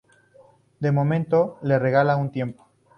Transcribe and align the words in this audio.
De 0.79 0.91
momento 0.91 1.59
le 1.61 1.77
regala 1.77 2.17
un 2.17 2.31
tiempo. 2.31 2.67